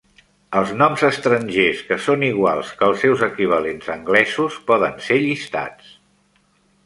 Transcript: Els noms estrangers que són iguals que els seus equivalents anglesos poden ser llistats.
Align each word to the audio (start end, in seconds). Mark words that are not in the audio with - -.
Els 0.59 0.69
noms 0.77 1.01
estrangers 1.07 1.81
que 1.89 1.97
són 2.05 2.23
iguals 2.29 2.71
que 2.79 2.87
els 2.93 3.03
seus 3.05 3.21
equivalents 3.27 3.91
anglesos 3.97 4.57
poden 4.71 4.97
ser 5.09 5.19
llistats. 5.27 5.93